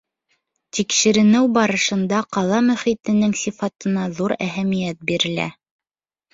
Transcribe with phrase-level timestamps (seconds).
[0.77, 5.51] Тикшеренеү барышында ҡала мөхитенең сифатына ҙур әһәмиәт бирелә.